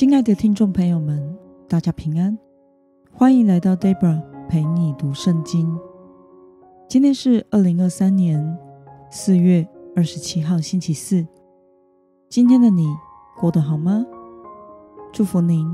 [0.00, 1.36] 亲爱的听众朋友们，
[1.68, 2.38] 大家平安，
[3.12, 5.78] 欢迎来到 Debra 陪你读圣经。
[6.88, 8.58] 今天是二零二三年
[9.10, 11.26] 四月二十七号，星期四。
[12.30, 12.88] 今天的你
[13.38, 14.02] 过得好吗？
[15.12, 15.68] 祝福您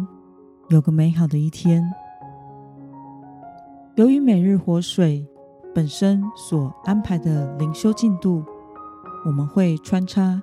[0.70, 1.88] 有个美好的一天。
[3.94, 5.24] 由于每日活水
[5.72, 8.44] 本身所安排的灵修进度，
[9.24, 10.42] 我们会穿插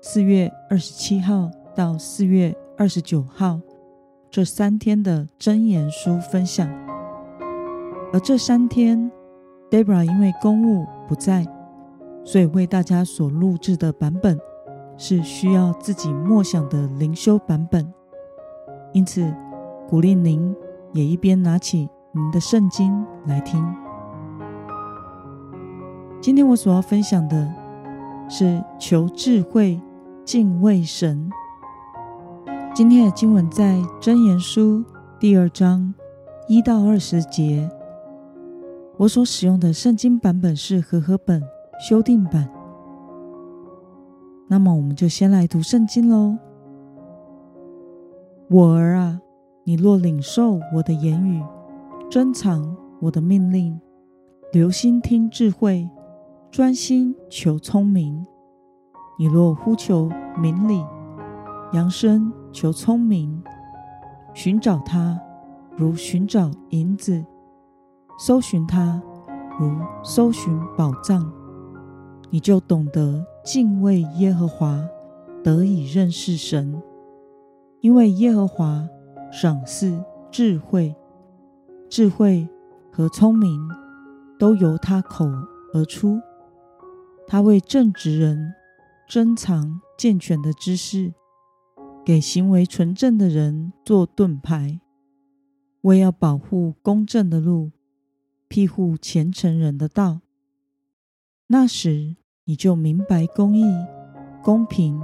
[0.00, 2.56] 四月二十七号到四月。
[2.78, 3.58] 二十九号
[4.30, 6.68] 这三天的箴言书分享，
[8.12, 9.10] 而这三天
[9.70, 11.46] ，Debra 因为公务不在，
[12.22, 14.38] 所以为大家所录制的版本
[14.98, 17.90] 是需要自己默想的灵修版本。
[18.92, 19.34] 因此，
[19.88, 20.54] 鼓励您
[20.92, 23.64] 也一边拿起您的圣经来听。
[26.20, 27.50] 今天我所要分享的
[28.28, 29.80] 是求智慧，
[30.26, 31.30] 敬畏神。
[32.76, 34.84] 今天的经文在箴言书
[35.18, 35.94] 第二章
[36.46, 37.70] 一到二十节。
[38.98, 41.42] 我所使用的圣经版本是和合本
[41.80, 42.46] 修订版。
[44.46, 46.36] 那么，我们就先来读圣经喽。
[48.50, 49.22] 我儿啊，
[49.64, 51.42] 你若领受我的言语，
[52.10, 53.80] 珍藏我的命令，
[54.52, 55.88] 留心听智慧，
[56.50, 58.26] 专心求聪明，
[59.18, 60.84] 你若呼求明理，
[61.72, 63.44] 扬声求聪明，
[64.32, 65.20] 寻找他
[65.76, 67.22] 如寻找银子，
[68.18, 69.02] 搜寻他
[69.60, 69.70] 如
[70.02, 71.30] 搜寻宝藏，
[72.30, 74.82] 你就懂得敬畏耶和华，
[75.44, 76.82] 得以认识神。
[77.82, 78.88] 因为耶和华
[79.30, 80.96] 赏赐智慧，
[81.90, 82.48] 智慧
[82.90, 83.60] 和聪明
[84.38, 85.26] 都由他口
[85.74, 86.18] 而出。
[87.26, 88.54] 他为正直人
[89.06, 91.12] 珍藏健全的知识。
[92.06, 94.78] 给行为纯正的人做盾牌，
[95.80, 97.72] 为要保护公正的路，
[98.46, 100.20] 庇护虔诚人的道。
[101.48, 102.14] 那时
[102.44, 103.64] 你就明白公义、
[104.40, 105.02] 公平、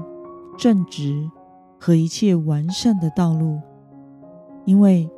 [0.56, 1.28] 正直
[1.76, 3.60] 和一切完善的道路，
[4.64, 5.10] 因为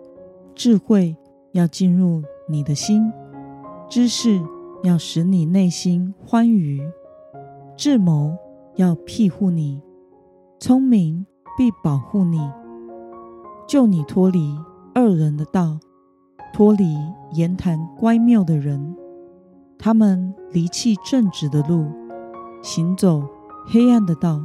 [0.54, 1.14] 智慧
[1.52, 3.12] 要进入你的心，
[3.90, 4.40] 知识
[4.82, 6.80] 要使你内心欢愉，
[7.76, 8.34] 智谋
[8.76, 9.82] 要庇护你，
[10.58, 11.26] 聪明。
[11.56, 12.50] 必保护你，
[13.66, 14.58] 救你脱离
[14.94, 15.78] 恶人的道，
[16.52, 16.96] 脱离
[17.32, 18.96] 言谈乖谬的人。
[19.78, 21.86] 他们离弃正直的路，
[22.62, 23.22] 行走
[23.66, 24.44] 黑暗的道，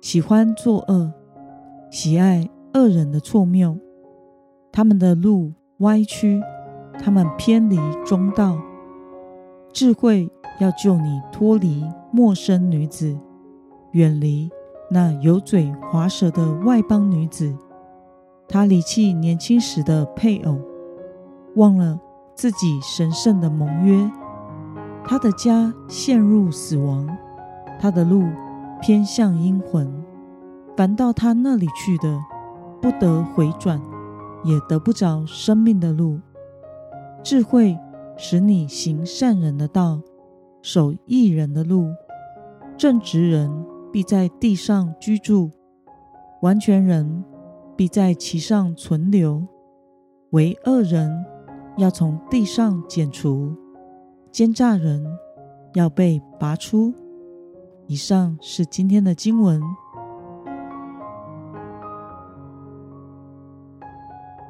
[0.00, 1.12] 喜欢作恶，
[1.90, 3.76] 喜爱恶人的错谬。
[4.72, 6.40] 他们的路歪曲，
[6.98, 8.58] 他们偏离中道。
[9.72, 13.18] 智慧要救你脱离陌生女子，
[13.92, 14.50] 远离。
[14.88, 17.52] 那油嘴滑舌的外邦女子，
[18.48, 20.56] 她离弃年轻时的配偶，
[21.56, 21.98] 忘了
[22.34, 24.08] 自己神圣的盟约。
[25.04, 27.08] 她的家陷入死亡，
[27.80, 28.24] 她的路
[28.80, 29.92] 偏向阴魂。
[30.76, 32.18] 凡到她那里去的，
[32.80, 33.80] 不得回转，
[34.44, 36.20] 也得不着生命的路。
[37.24, 37.76] 智慧
[38.16, 40.00] 使你行善人的道，
[40.62, 41.88] 守义人的路，
[42.76, 43.50] 正直人。
[43.96, 45.50] 必在地上居住，
[46.42, 47.24] 完全人
[47.74, 49.42] 必在其上存留，
[50.32, 51.24] 惟恶人
[51.78, 53.56] 要从地上剪除，
[54.30, 55.02] 奸诈人
[55.72, 56.92] 要被拔出。
[57.86, 59.62] 以上是今天的经文，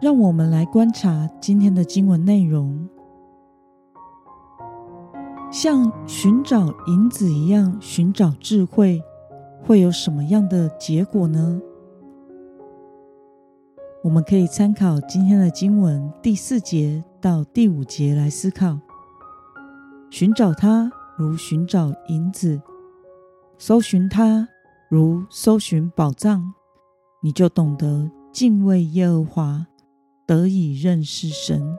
[0.03, 2.89] 让我们来观察今天的经文内容。
[5.53, 9.01] 像寻找银子一样寻找智慧。
[9.67, 11.61] 会有什么样的结果呢？
[14.05, 18.79] 我们可以参考今天的经文第四节到第五节来思考。
[20.09, 22.63] 寻找他如寻找银子，
[23.59, 24.49] 搜寻他
[24.89, 26.53] 如搜寻宝藏，
[27.21, 29.67] 你就懂得敬畏耶和华，
[30.25, 31.77] 得以认识神。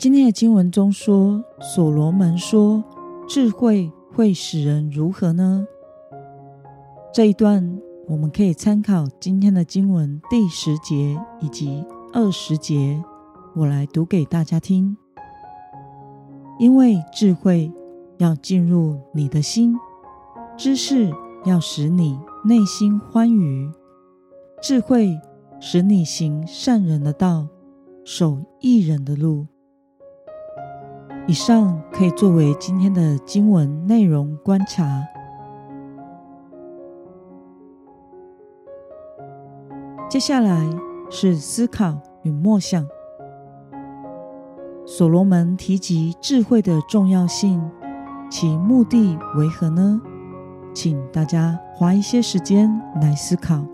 [0.00, 2.82] 今天的经文中说，所罗门说
[3.28, 5.66] ：“智慧会使人如何呢？”
[7.12, 13.04] 这一段我们可以参考今天的经文第十节以及二十节，
[13.54, 14.96] 我来读给大家听。
[16.58, 17.70] 因为智慧
[18.16, 19.76] 要进入你的心，
[20.56, 21.12] 知识
[21.44, 23.70] 要使你内心欢愉，
[24.62, 25.14] 智慧
[25.60, 27.46] 使你行善人的道，
[28.02, 29.46] 守义人的路。
[31.26, 34.84] 以上可以作为今天的经文内容观察。
[40.08, 40.68] 接下来
[41.08, 42.84] 是思考与默想。
[44.84, 47.62] 所罗门提及智慧的重要性，
[48.28, 50.00] 其目的为何呢？
[50.74, 52.68] 请大家花一些时间
[53.00, 53.64] 来思考。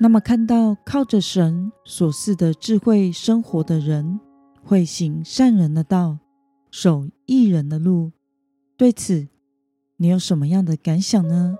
[0.00, 4.20] 那么，看到靠着神所赐的智慧生活的人，
[4.62, 6.18] 会行善人的道，
[6.70, 8.12] 守义人的路，
[8.76, 9.26] 对此，
[9.96, 11.56] 你有什么样的感想呢？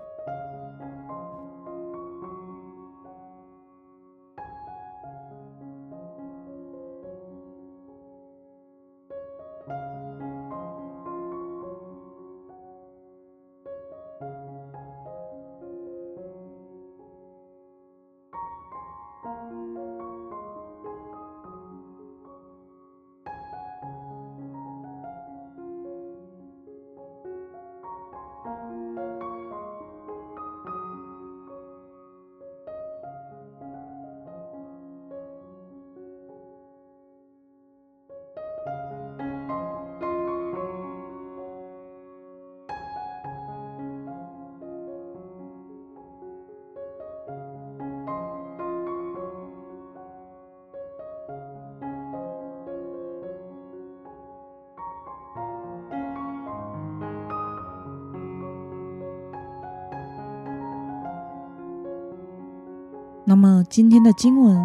[63.29, 64.57] 那么今天的经文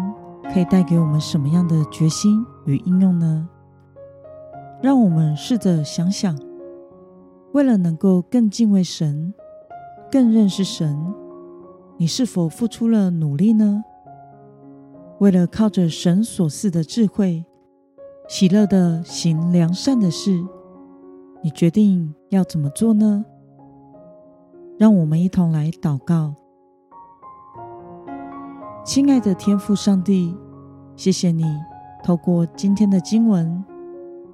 [0.51, 3.47] 可以带给我们什么样的决心与应用呢？
[4.81, 6.35] 让我们试着想想，
[7.53, 9.31] 为了能够更敬畏神、
[10.11, 10.97] 更认识神，
[11.97, 13.83] 你是否付出了努力呢？
[15.19, 17.45] 为了靠着神所赐的智慧，
[18.27, 20.43] 喜乐的行良善的事，
[21.43, 23.25] 你决定要怎么做呢？
[24.79, 26.33] 让我们一同来祷告。
[28.85, 30.37] 亲爱的天父上帝，
[30.95, 31.43] 谢谢你
[32.03, 33.65] 透过今天的经文，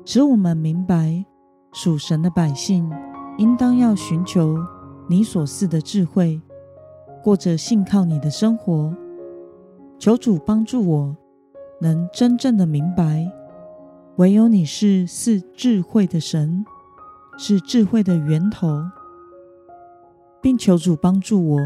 [0.03, 1.23] 使我们明白
[1.71, 2.91] 属神的百姓
[3.37, 4.57] 应当要寻求
[5.07, 6.41] 你所赐的智慧，
[7.23, 8.93] 过着信靠你的生活。
[9.97, 11.15] 求主帮助我，
[11.79, 13.31] 能真正的明白，
[14.17, 16.65] 唯有你是赐智慧的神，
[17.37, 18.67] 是智慧的源头，
[20.41, 21.57] 并求主帮助我，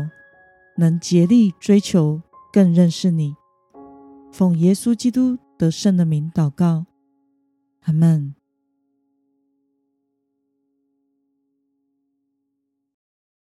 [0.77, 2.21] 能竭力追求。
[2.55, 3.35] 更认识你，
[4.31, 6.85] 奉耶稣基督得胜的名祷告，
[7.81, 8.33] 阿门。